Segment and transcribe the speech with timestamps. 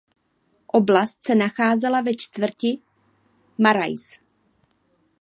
[0.67, 2.81] Oblast se nacházela ve čtvrti
[3.57, 4.19] Marais.